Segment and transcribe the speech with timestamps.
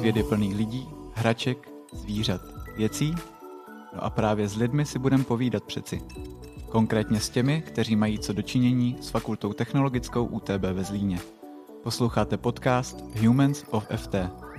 [0.00, 2.40] Svět je plný lidí, hraček, zvířat,
[2.76, 3.14] věcí.
[3.94, 6.02] No a právě s lidmi si budeme povídat přeci.
[6.68, 11.18] Konkrétně s těmi, kteří mají co dočinění s Fakultou technologickou UTB ve Zlíně.
[11.82, 14.14] Posloucháte podcast Humans of FT.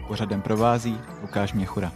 [0.08, 1.92] Pořadem provází Lukáš Měchura.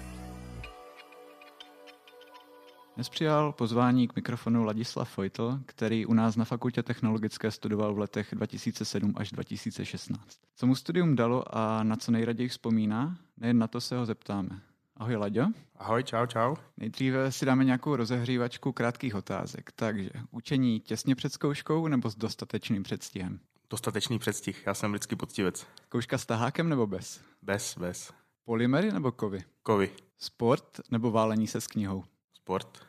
[2.96, 8.00] Dnes přijal pozvání k mikrofonu Ladislav Fojtl, který u nás na Fakultě technologické studoval v
[8.00, 10.40] letech 2007 až 2016.
[10.56, 14.62] Co mu studium dalo a na co nejraději vzpomíná, nejen na to se ho zeptáme.
[14.98, 15.46] Ahoj Laďo.
[15.76, 16.56] Ahoj, čau, čau.
[16.78, 19.72] Nejdříve si dáme nějakou rozehřívačku krátkých otázek.
[19.76, 23.40] Takže učení těsně před zkouškou nebo s dostatečným předstihem?
[23.70, 25.68] Dostatečný předstih, já jsem vždycky poctivec.
[25.84, 27.22] Zkouška s tahákem nebo bez?
[27.42, 28.14] Bez, bez.
[28.46, 29.44] Polymery nebo kovy?
[29.64, 29.90] Kovy.
[30.18, 32.04] Sport nebo válení se s knihou?
[32.46, 32.86] Sport.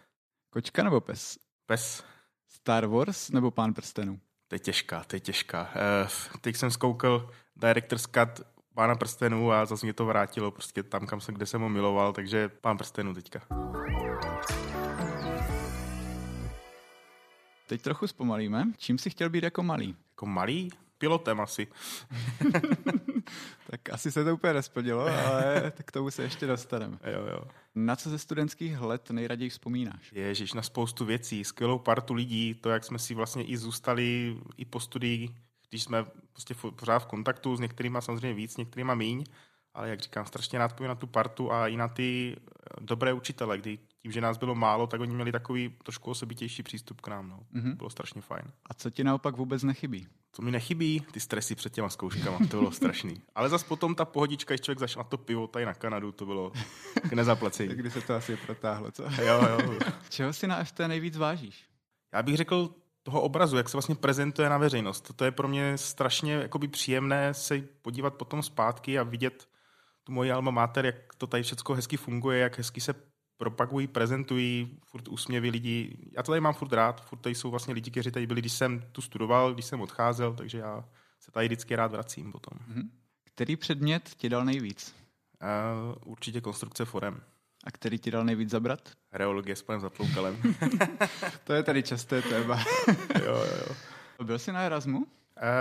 [0.51, 1.39] Kočka nebo pes?
[1.67, 2.05] Pes.
[2.49, 4.21] Star Wars nebo Pán prstenů?
[4.49, 5.63] To je těžká, to je těžká.
[5.63, 8.41] Uh, teď jsem zkoukal Director's Cut
[8.75, 12.13] Pána prstenů a zase mě to vrátilo prostě tam, kam jsem, kde jsem ho miloval,
[12.13, 13.41] takže Pán prstenů teďka.
[17.67, 18.65] Teď trochu zpomalíme.
[18.79, 19.97] Čím jsi chtěl být jako malý?
[20.11, 20.71] Jako malý?
[20.99, 21.67] Pilotem asi.
[23.71, 26.99] tak asi se to úplně nesplnilo, ale k tomu se ještě dostaneme.
[27.13, 27.45] Jo, jo.
[27.75, 30.13] Na co ze studentských let nejraději vzpomínáš?
[30.13, 34.65] Ježíš, na spoustu věcí, skvělou partu lidí, to, jak jsme si vlastně i zůstali i
[34.65, 35.35] po studii,
[35.69, 39.25] když jsme prostě pořád v kontaktu s některýma samozřejmě víc, s některýma míň,
[39.75, 42.37] ale jak říkám, strašně rád na tu partu a i na ty
[42.81, 47.01] dobré učitele, kdy tím, že nás bylo málo, tak oni měli takový trošku osobitější přístup
[47.01, 47.29] k nám.
[47.29, 47.41] No.
[47.55, 47.77] Mm-hmm.
[47.77, 48.45] Bylo strašně fajn.
[48.67, 50.07] A co ti naopak vůbec nechybí?
[50.37, 51.01] Co mi nechybí?
[51.13, 53.23] Ty stresy před těma zkouškama, to bylo strašný.
[53.35, 56.27] Ale zas potom ta pohodička, když člověk zašel na to pivo tady na Kanadu, to
[56.27, 56.53] bylo
[57.09, 57.75] k nezaplacení.
[57.75, 59.03] Kdy se to asi protáhlo, co?
[59.03, 59.79] jo, jo.
[60.09, 61.65] Čeho si na FT nejvíc vážíš?
[62.15, 62.71] Já bych řekl
[63.03, 65.13] toho obrazu, jak se vlastně prezentuje na veřejnost.
[65.17, 69.49] To je pro mě strašně jakoby příjemné se podívat potom zpátky a vidět
[70.05, 72.95] tu moji alma mater, jak to tady všechno hezky funguje, jak hezky se
[73.37, 76.11] propagují, prezentují, furt úsměvy lidí.
[76.17, 78.53] Já to tady mám furt rád, furt tady jsou vlastně lidi, kteří tady byli, když
[78.53, 80.85] jsem tu studoval, když jsem odcházel, takže já
[81.21, 82.59] se tady vždycky rád vracím potom.
[82.59, 82.89] Mm-hmm.
[83.25, 84.95] Který předmět ti dal nejvíc?
[85.43, 87.21] Uh, určitě konstrukce forem.
[87.65, 88.91] A který ti dal nejvíc zabrat?
[89.13, 90.37] Reologie s panem Zatloukalem.
[91.45, 92.65] to je tady časté téma.
[93.25, 93.77] jo, jo, jo.
[94.25, 94.99] Byl jsi na Erasmu?
[94.99, 95.05] Uh,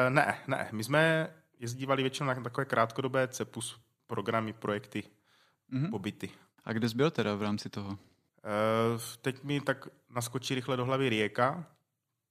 [0.09, 0.69] ne, ne.
[0.72, 5.03] My jsme jezdívali většinou na takové krátkodobé CEPUS programy, projekty,
[5.74, 5.90] mm-hmm.
[5.90, 6.30] pobyty.
[6.65, 7.89] A kde jsi byl teda v rámci toho?
[7.89, 7.97] Uh,
[9.21, 11.65] teď mi tak naskočí rychle do hlavy Rijeka,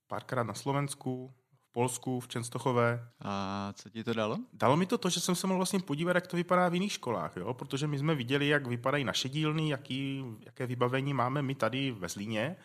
[0.06, 3.08] párkrát na Slovensku, v Polsku, v Čenstochové.
[3.20, 4.38] A co ti to dalo?
[4.52, 6.92] Dalo mi to to, že jsem se mohl vlastně podívat, jak to vypadá v jiných
[6.92, 7.54] školách, jo?
[7.54, 12.08] protože my jsme viděli, jak vypadají naše dílny, jaký, jaké vybavení máme my tady ve
[12.08, 12.56] Zlíně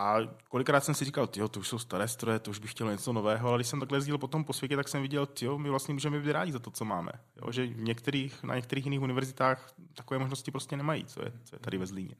[0.00, 0.18] a
[0.48, 3.12] kolikrát jsem si říkal, jo, to už jsou staré stroje, to už bych chtěl něco
[3.12, 5.94] nového, ale když jsem takhle jezdil potom po světě, tak jsem viděl, jo, my vlastně
[5.94, 7.12] můžeme být rádi za to, co máme.
[7.42, 11.56] Jo, že v některých, na některých jiných univerzitách takové možnosti prostě nemají, co je, co
[11.56, 12.14] je tady ve Zlíně.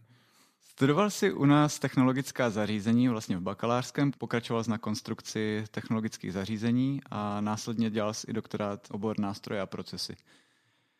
[0.60, 7.00] Studoval jsi u nás technologická zařízení vlastně v bakalářském, pokračoval jsi na konstrukci technologických zařízení
[7.10, 10.16] a následně dělal jsi i doktorát obor nástroje a procesy.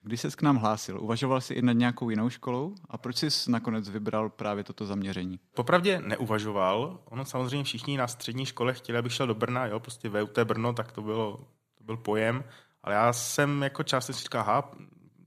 [0.03, 3.51] Když jsi k nám hlásil, uvažoval jsi i nad nějakou jinou školou a proč jsi
[3.51, 5.41] nakonec vybral právě toto zaměření?
[5.55, 7.01] Popravdě neuvažoval.
[7.05, 10.73] Ono samozřejmě všichni na střední škole chtěli, abych šel do Brna, jo, prostě VUT Brno,
[10.73, 11.37] tak to, bylo,
[11.79, 12.45] to byl pojem.
[12.83, 14.73] Ale já jsem jako část si říkal, aha,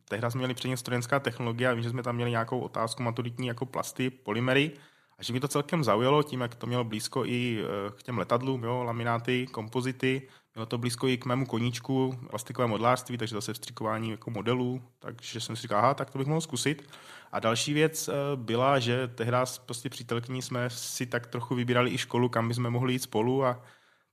[0.09, 3.47] tehdy jsme měli předně studentská technologie a vím, že jsme tam měli nějakou otázku maturitní
[3.47, 4.71] jako plasty, polymery
[5.17, 8.17] a že mi to celkem zaujalo tím, jak to mělo blízko i eh, k těm
[8.17, 13.53] letadlům, jo, lamináty, kompozity, Mělo to blízko i k mému koníčku, plastikové modlářství, takže zase
[13.53, 16.89] vstřikování jako modelů, takže jsem si říkal, aha, tak to bych mohl zkusit.
[17.31, 21.93] A další věc eh, byla, že tehdy s prostě přítelkyní jsme si tak trochu vybírali
[21.93, 23.61] i školu, kam bychom mohli jít spolu a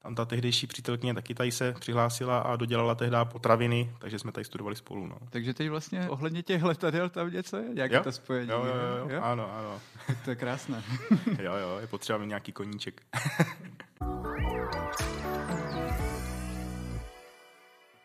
[0.02, 4.44] tam ta tehdejší přítelkyně taky tady se přihlásila a dodělala tehdy potraviny, takže jsme tady
[4.44, 5.06] studovali spolu.
[5.06, 5.16] No.
[5.30, 7.64] Takže teď vlastně ohledně těch letadel tam něco je?
[7.74, 8.02] Jak jo?
[8.02, 8.50] to spojení?
[8.50, 9.22] Jo, jo, jo, jo.
[9.22, 9.80] ano, ano.
[10.24, 10.82] to je krásné.
[11.38, 13.02] jo, jo, je potřeba mít nějaký koníček.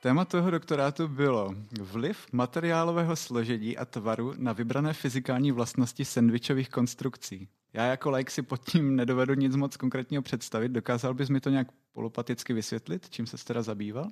[0.06, 7.48] Téma toho doktorátu bylo vliv materiálového složení a tvaru na vybrané fyzikální vlastnosti sendvičových konstrukcí.
[7.74, 10.70] Já jako like si pod tím nedovedu nic moc konkrétního představit.
[10.70, 14.12] Dokázal bys mi to nějak polopaticky vysvětlit, čím se teda zabýval?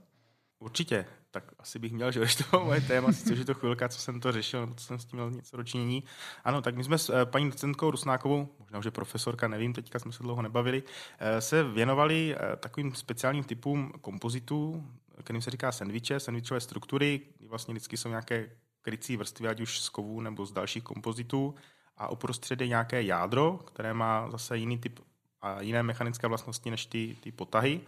[0.60, 4.00] Určitě, tak asi bych měl, že už to moje téma, sice, že to chvilka, co
[4.00, 6.04] jsem to řešil, nebo co jsem s tím měl něco dočinění.
[6.44, 10.00] Ano, tak my jsme s eh, paní docentkou Rusnákovou, možná už je profesorka, nevím, teďka
[10.00, 10.84] jsme se dlouho nebavili,
[11.20, 14.84] eh, se věnovali eh, takovým speciálním typům kompozitů,
[15.22, 18.50] kterým se říká sandviče, sandvičové struktury, vlastně vždycky jsou nějaké
[18.82, 21.56] krycí vrstvy, ať už z kovů nebo z dalších kompozitů.
[21.98, 25.00] A uprostřed je nějaké jádro, které má zase jiný typ
[25.42, 27.82] a jiné mechanické vlastnosti než ty, ty potahy.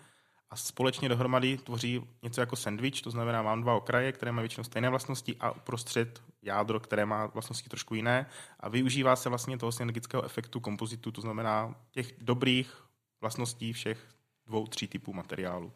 [0.49, 4.63] A společně dohromady tvoří něco jako sandwich, to znamená mám dva okraje, které mají většinou
[4.63, 8.25] stejné vlastnosti a uprostřed jádro, které má vlastnosti trošku jiné.
[8.59, 12.83] A využívá se vlastně toho synergického efektu kompozitu, to znamená těch dobrých
[13.21, 14.07] vlastností všech
[14.45, 15.73] dvou, tří typů materiálu.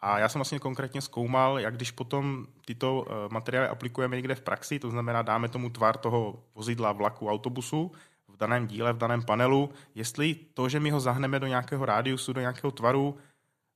[0.00, 4.40] A já jsem vlastně konkrétně zkoumal, jak když potom tyto eh, materiály aplikujeme někde v
[4.40, 7.92] praxi, to znamená dáme tomu tvar toho vozidla, vlaku, autobusu
[8.28, 12.32] v daném díle, v daném panelu, jestli to, že my ho zahneme do nějakého rádiusu,
[12.32, 13.18] do nějakého tvaru,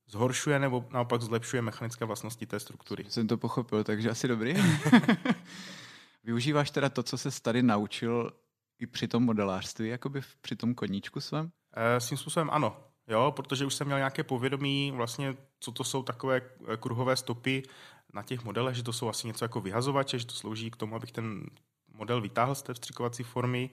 [0.07, 3.05] zhoršuje nebo naopak zlepšuje mechanické vlastnosti té struktury.
[3.09, 4.55] Jsem to pochopil, takže asi dobrý.
[6.25, 8.33] Využíváš teda to, co se tady naučil
[8.79, 11.51] i při tom modelářství, jakoby při tom koníčku svém?
[11.73, 12.77] E, svým způsobem ano,
[13.09, 17.63] jo, protože už jsem měl nějaké povědomí vlastně, co to jsou takové eh, kruhové stopy
[18.13, 20.97] na těch modelech, že to jsou asi něco jako vyhazovače, že to slouží k tomu,
[20.97, 21.47] abych ten
[21.95, 23.71] model vytáhl z té vstřikovací formy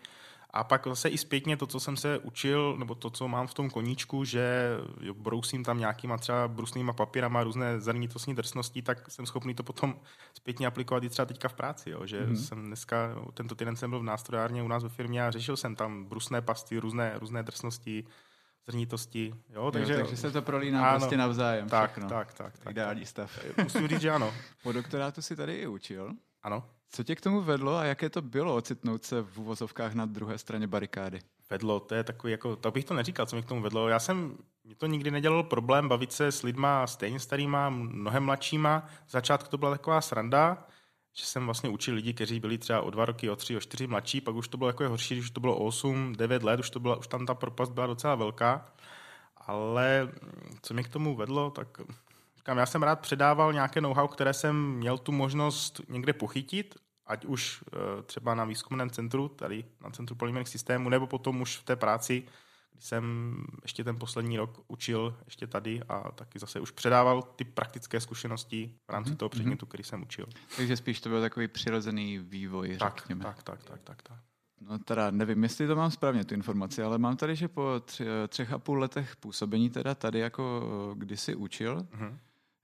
[0.53, 3.53] a pak zase i zpětně to, co jsem se učil, nebo to, co mám v
[3.53, 9.25] tom koníčku, že jo, brousím tam nějakýma třeba brusnýma papírama různé zrnitostní drsnosti, tak jsem
[9.25, 9.95] schopný to potom
[10.33, 11.89] zpětně aplikovat i třeba teďka v práci.
[11.89, 12.35] Jo, že mm-hmm.
[12.35, 15.75] jsem dneska, tento týden jsem byl v nástrojárně u nás ve firmě a řešil jsem
[15.75, 18.05] tam brusné pasty, různé, různé drsnosti,
[18.67, 19.33] zrnitosti.
[19.49, 21.69] Jo, takže, jo, takže se to prolíná ano, prostě navzájem.
[21.69, 22.09] Tak, všechno.
[22.09, 22.71] tak, tak, tak.
[22.71, 23.39] Ideální stav.
[23.63, 24.33] Musím říct, že ano.
[24.63, 26.11] Po doktorátu si tady i učil.
[26.43, 26.63] Ano.
[26.89, 30.37] Co tě k tomu vedlo a jaké to bylo ocitnout se v uvozovkách na druhé
[30.37, 31.19] straně barikády?
[31.49, 33.87] Vedlo, to je takový, jako, to bych to neříkal, co mi k tomu vedlo.
[33.87, 38.87] Já jsem, mě to nikdy nedělalo problém bavit se s lidma stejně starýma, mnohem mladšíma.
[39.05, 40.67] V začátku to byla taková sranda,
[41.13, 43.87] že jsem vlastně učil lidi, kteří byli třeba o dva roky, o tři, o čtyři
[43.87, 46.79] mladší, pak už to bylo jako horší, když to bylo 8, 9 let, už, to
[46.79, 48.73] byla, už tam ta propast byla docela velká.
[49.37, 50.11] Ale
[50.61, 51.67] co mě k tomu vedlo, tak
[52.41, 56.75] Říkám, já jsem rád předával nějaké know-how, které jsem měl tu možnost někde pochytit,
[57.05, 61.57] ať už e, třeba na výzkumném centru, tady na Centru polymerních systémů, nebo potom už
[61.57, 62.23] v té práci,
[62.71, 67.43] kdy jsem ještě ten poslední rok učil ještě tady a taky zase už předával ty
[67.43, 69.17] praktické zkušenosti v rámci mm-hmm.
[69.17, 70.25] toho předmětu, který jsem učil.
[70.57, 73.23] Takže spíš to byl takový přirozený vývoj, tak, řekněme.
[73.23, 74.19] Tak, tak, tak, tak, tak.
[74.61, 78.05] No teda nevím, jestli to mám správně, tu informaci, ale mám tady, že po tři,
[78.27, 80.61] třech a půl letech působení teda tady jako
[80.97, 82.17] kdysi učil, mm-hmm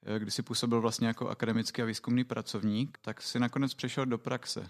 [0.07, 4.18] Eh, kdy si působil vlastně jako akademický a výzkumný pracovník, tak si nakonec přešel do
[4.18, 4.69] praxe.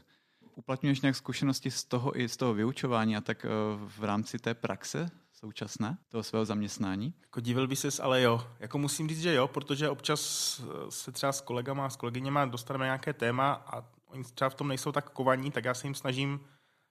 [0.55, 3.49] Uplatňuješ nějak zkušenosti z toho i z toho vyučování a tak eh,
[3.85, 7.13] v rámci té praxe současné, toho svého zaměstnání?
[7.21, 8.47] Jako divil by ses, ale jo.
[8.59, 10.21] Jako musím říct, že jo, protože občas
[10.59, 14.67] eh, se třeba s kolegama, s kolegyněma dostaneme nějaké téma a oni třeba v tom
[14.67, 16.39] nejsou tak kovaní, tak já se jim snažím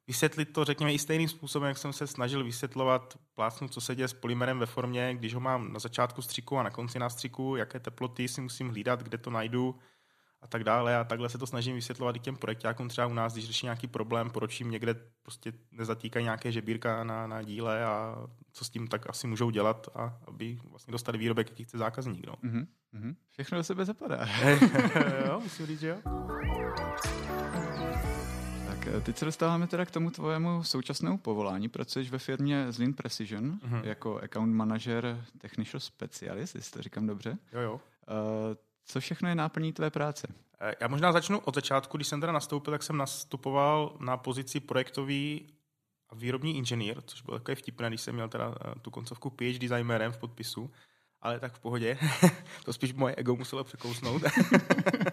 [0.07, 4.09] vysvětlit to, řekněme, i stejným způsobem, jak jsem se snažil vysvětlovat plásnu, co se děje
[4.09, 7.57] s polymerem ve formě, když ho mám na začátku střiku a na konci na střiku,
[7.57, 9.79] jaké teploty si musím hlídat, kde to najdu
[10.47, 10.97] a tak dále.
[10.97, 13.87] A takhle se to snažím vysvětlovat i těm projektákům třeba u nás, když řeší nějaký
[13.87, 18.17] problém, proč jim někde prostě nezatíkají nějaké žebírka na, na díle a
[18.53, 22.27] co s tím tak asi můžou dělat, a aby vlastně dostali výrobek, jaký chce zákazník.
[22.27, 22.35] No.
[22.45, 23.15] Mm-hmm.
[23.31, 24.27] Všechno do sebe zapadá.
[25.27, 25.97] jo, musím říct, že jo.
[28.87, 31.69] Eh, teď se dostáváme teda k tomu tvojemu současnému povolání.
[31.69, 33.85] Pracuješ ve firmě Zlin Precision uh-huh.
[33.85, 37.39] jako account manager technical specialist, jestli to říkám dobře.
[37.53, 37.75] Jo, jo.
[37.75, 37.81] Uh,
[38.87, 40.29] co všechno je náplní tvé práce?
[40.61, 41.97] Eh, já možná začnu od začátku.
[41.97, 45.47] Když jsem teda nastoupil, tak jsem nastupoval na pozici projektový
[46.09, 50.13] a výrobní inženýr, což bylo takové vtipné, když jsem měl teda tu koncovku PhD designerem
[50.13, 50.71] v podpisu
[51.27, 51.99] ale tak v pohodě.
[52.65, 54.23] to spíš moje ego muselo překousnout.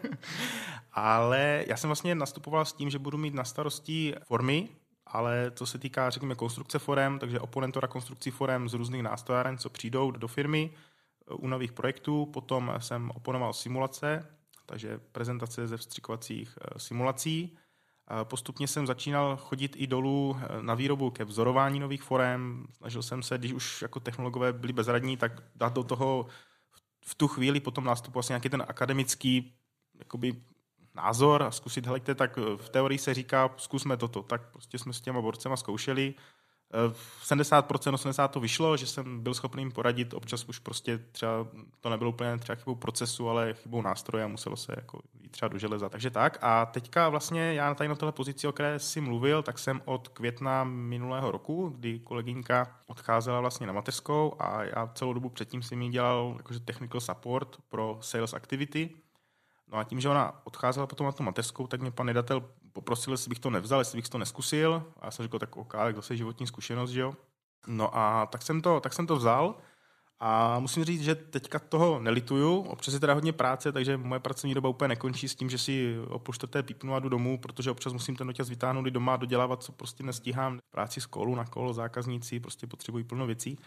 [0.92, 4.70] ale já jsem vlastně nastupoval s tím, že budu mít na starosti formy,
[5.06, 9.70] ale co se týká, řekněme, konstrukce forem, takže oponentora konstrukcí forem z různých nástrojáren, co
[9.70, 10.72] přijdou do firmy
[11.30, 12.26] u nových projektů.
[12.26, 14.28] Potom jsem oponoval simulace,
[14.66, 17.58] takže prezentace ze vstřikovacích eh, simulací.
[18.24, 22.66] Postupně jsem začínal chodit i dolů eh, na výrobu ke vzorování nových forem.
[22.72, 26.26] Snažil jsem se, když už jako technologové byli bezradní, tak dát do toho
[27.06, 29.54] v tu chvíli potom nástup vlastně nějaký ten akademický
[30.00, 30.42] jakoby,
[30.96, 34.24] názor a zkusit, helejte, tak v teorii se říká, zkusme toto.
[34.24, 36.14] Tak prostě jsme s těma borcema zkoušeli
[37.24, 41.48] 70%, 80% to vyšlo, že jsem byl schopný jim poradit, občas už prostě třeba
[41.82, 45.50] to nebylo úplně třeba chybou procesu, ale chybou nástroje a muselo se jako jít třeba
[45.50, 45.90] do železa.
[45.90, 46.38] Takže tak.
[46.42, 50.08] A teďka vlastně já tady na téhle pozici, o které jsi mluvil, tak jsem od
[50.08, 55.82] května minulého roku, kdy kolegyňka odcházela vlastně na mateřskou a já celou dobu předtím jsem
[55.82, 58.90] jí dělal jakože technical support pro sales activity,
[59.74, 63.14] No a tím, že ona odcházela potom na tu mateřskou, tak mě pan Nedatel poprosil,
[63.14, 64.84] jestli bych to nevzal, jestli bych to neskusil.
[65.00, 67.14] A já jsem řekl, tak OK, tak zase životní zkušenost, že jo.
[67.68, 69.56] No a tak jsem to, tak jsem to vzal
[70.20, 72.58] a musím říct, že teďka toho nelituju.
[72.58, 75.96] Občas je teda hodně práce, takže moje pracovní doba úplně nekončí s tím, že si
[76.08, 79.18] o půl pípnu a jdu domů, protože občas musím ten noťaz vytáhnout i doma a
[79.18, 80.60] dodělávat, co prostě nestíhám.
[80.70, 83.58] Práci z kolu na kolo, zákazníci prostě potřebují plno věcí.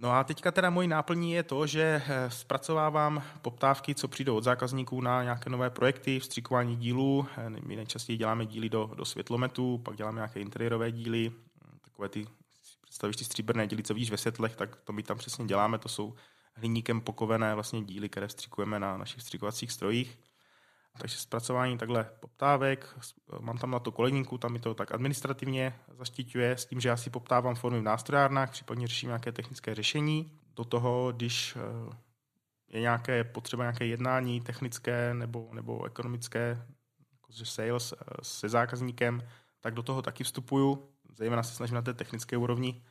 [0.00, 4.44] No a teďka teda mojí náplní je to, že eh, zpracovávám poptávky, co přijdou od
[4.44, 7.26] zákazníků na nějaké nové projekty, vstříkování dílů.
[7.36, 11.32] Eh, my nejčastěji děláme díly do, do světlometu, pak děláme nějaké interiérové díly,
[11.84, 12.26] takové ty,
[12.84, 15.88] představíš ty stříbrné díly, co víš ve světlech, tak to my tam přesně děláme, to
[15.88, 16.14] jsou
[16.54, 20.18] hliníkem pokovené vlastně díly, které vstříkujeme na našich vstříkovacích strojích.
[20.98, 22.98] Takže zpracování takhle poptávek,
[23.40, 26.96] mám tam na to kolegynku, tam mi to tak administrativně zaštiťuje s tím, že já
[26.96, 30.32] si poptávám formy v nástrojárnách, případně řeším nějaké technické řešení.
[30.56, 31.96] Do toho, když eh,
[32.68, 36.66] je nějaké potřeba nějaké jednání technické nebo, nebo ekonomické,
[37.12, 39.28] jako sales eh, se zákazníkem,
[39.60, 40.88] tak do toho taky vstupuju.
[41.16, 42.82] Zejména se snažím na té technické úrovni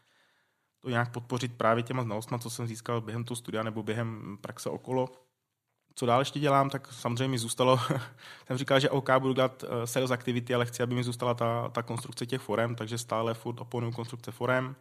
[0.82, 4.70] to nějak podpořit právě těma znalostmi, co jsem získal během toho studia nebo během praxe
[4.70, 5.26] okolo
[5.98, 7.80] co dál ještě dělám, tak samozřejmě mi zůstalo,
[8.48, 11.70] jsem říkal, že OK, budu dělat eh, sales activity, ale chci, aby mi zůstala ta,
[11.70, 14.75] ta konstrukce těch forem, takže stále furt oponuju konstrukce forem.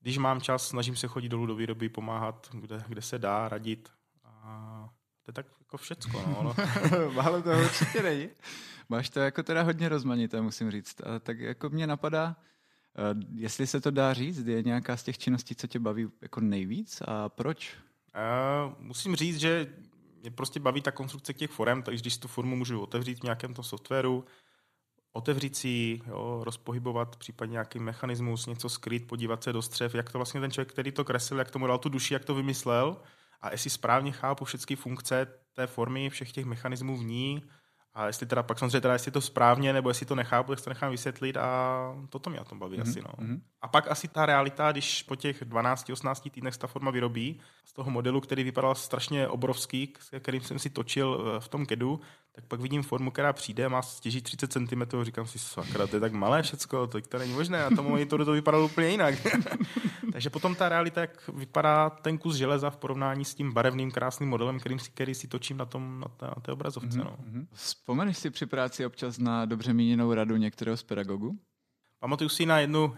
[0.00, 3.88] Když mám čas, snažím se chodit dolů do výroby, pomáhat, kde, kde se dá, radit.
[4.24, 4.88] A
[5.22, 6.22] to je tak jako všecko.
[6.26, 6.42] No.
[6.42, 6.54] no.
[7.12, 8.28] Málo toho určitě není.
[8.88, 11.00] Máš to jako teda hodně rozmanité, musím říct.
[11.00, 12.36] A tak jako mě napadá,
[12.96, 16.40] eh, jestli se to dá říct, je nějaká z těch činností, co tě baví jako
[16.40, 17.76] nejvíc a proč?
[18.18, 19.68] Uh, musím říct, že
[20.20, 23.54] mě prostě baví ta konstrukce těch forem, takže když tu formu můžu otevřít v nějakém
[23.54, 24.24] tom softwaru,
[25.12, 30.18] otevřít si, jo, rozpohybovat případně nějaký mechanismus, něco skryt, podívat se do střev, jak to
[30.18, 33.02] vlastně ten člověk, který to kreslil, jak tomu dal tu duši, jak to vymyslel.
[33.40, 37.42] A jestli správně chápu všechny funkce té formy, všech těch mechanismů v ní,
[37.98, 40.70] a jestli teda pak samozřejmě teda, jestli to správně, nebo jestli to nechápu, tak to
[40.70, 41.78] nechám vysvětlit a
[42.08, 42.90] toto mě na tom baví mm-hmm.
[42.90, 43.02] asi.
[43.02, 43.08] No.
[43.08, 43.40] Mm-hmm.
[43.62, 47.90] A pak asi ta realita, když po těch 12-18 týdnech ta forma vyrobí, z toho
[47.90, 52.00] modelu, který vypadal strašně obrovský, kterým jsem si točil eh, v tom kedu,
[52.38, 56.00] tak pak vidím formu, která přijde, má stěží 30 cm, říkám si, sakra, to je
[56.00, 59.14] tak malé všecko, to, to není možné, a tomu monitoru to vypadalo úplně jinak.
[60.12, 64.28] Takže potom ta realita, jak vypadá ten kus železa v porovnání s tím barevným, krásným
[64.28, 66.98] modelem, kterým si, který si točím na, tom, na, té, na té obrazovce.
[66.98, 67.04] Mm-hmm.
[67.32, 67.46] No.
[67.52, 71.38] Vzpomeneš si při práci občas na dobře míněnou radu některého z pedagogů?
[72.00, 72.94] Pamatuju si na jednu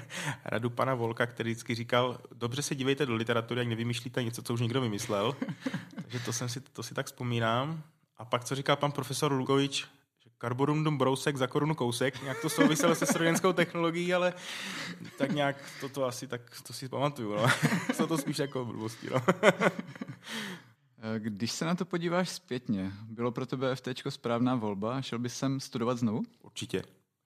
[0.44, 4.54] radu pana Volka, který vždycky říkal, dobře se dívejte do literatury, jak nevymýšlíte něco, co
[4.54, 5.36] už někdo vymyslel.
[5.94, 7.82] Takže to, jsem si, to si tak vzpomínám.
[8.16, 9.86] A pak, co říkal pan profesor Lugovič,
[10.24, 14.34] že karborundum brousek za korunu kousek, nějak to souviselo se strojenskou technologií, ale
[15.18, 17.34] tak nějak toto asi, tak to si pamatuju.
[17.34, 17.46] No.
[17.94, 19.08] Jsou to spíš jako blbosti.
[19.10, 19.22] No.
[21.18, 25.02] Když se na to podíváš zpětně, bylo pro tebe FT správná volba?
[25.02, 26.22] Šel bys sem studovat znovu?
[26.42, 26.82] Určitě.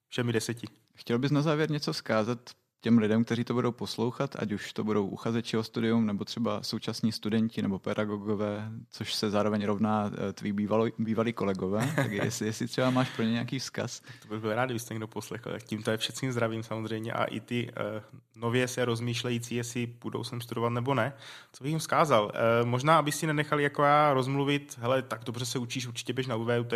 [0.08, 0.66] Všemi deseti.
[0.94, 4.84] Chtěl bys na závěr něco vzkázat těm lidem, kteří to budou poslouchat, ať už to
[4.84, 10.32] budou uchazeči o studium, nebo třeba současní studenti nebo pedagogové, což se zároveň rovná eh,
[10.32, 14.02] tví bývalý, bývalí kolegové, tak jestli, jestli třeba máš pro ně nějaký vzkaz.
[14.22, 15.50] To bych byl rád, kdybyste někdo poslechl.
[15.50, 20.24] Tak tímto je všetkým zdravím samozřejmě a i ty uh, nově se rozmýšlející, jestli budou
[20.24, 21.12] sem studovat nebo ne.
[21.52, 22.24] Co bych jim vzkázal?
[22.24, 26.26] Uh, možná, aby si nenechali jako já rozmluvit, hele, tak dobře se učíš, určitě běž
[26.26, 26.72] na UVUT.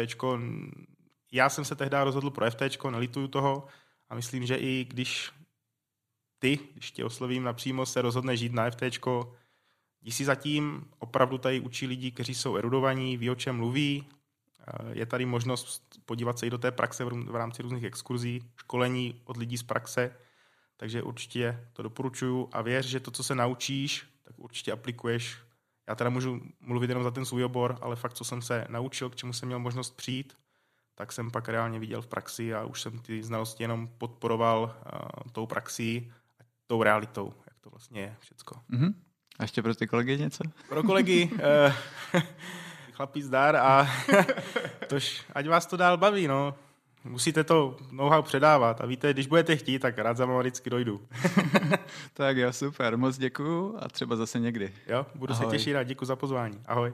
[1.33, 3.67] Já jsem se tehdy rozhodl pro FT, nelituju toho
[4.11, 5.31] a myslím, že i když
[6.43, 8.83] ty, když tě oslovím napřímo, se rozhodne žít na FT,
[10.01, 14.05] když si zatím opravdu tady učí lidi, kteří jsou erudovaní, ví, o čem mluví,
[14.61, 19.21] eh, je tady možnost podívat se i do té praxe v rámci různých exkurzí, školení
[19.25, 20.17] od lidí z praxe,
[20.77, 22.49] takže určitě to doporučuju.
[22.53, 25.39] A věř, že to, co se naučíš, tak určitě aplikuješ.
[25.89, 29.11] Já teda můžu mluvit jenom za ten svůj obor, ale fakt, co jsem se naučil,
[29.11, 30.35] k čemu jsem měl možnost přijít,
[30.95, 35.33] tak jsem pak reálně viděl v praxi a už jsem ty znalosti jenom podporoval uh,
[35.33, 36.13] tou praxí
[36.73, 38.55] tou realitou, jak to vlastně je všecko.
[38.71, 38.95] Mm-hmm.
[39.39, 40.45] A ještě pro ty kolegy něco?
[40.69, 41.73] Pro kolegy uh,
[42.93, 43.91] chlapí zdar a
[44.89, 46.55] tož, ať vás to dál baví, no.
[47.05, 51.01] Musíte to know-how předávat a víte, když budete chtít, tak rád za vždycky dojdu.
[52.15, 54.73] tak jo, super, moc děkuju a třeba zase někdy.
[54.87, 55.47] Jo, budu Ahoj.
[55.47, 56.61] se těšit a děkuji za pozvání.
[56.67, 56.93] Ahoj.